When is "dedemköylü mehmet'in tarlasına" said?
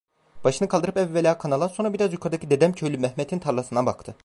2.49-3.85